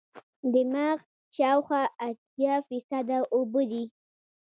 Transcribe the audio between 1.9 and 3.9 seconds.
اتیا فیصده اوبه دي.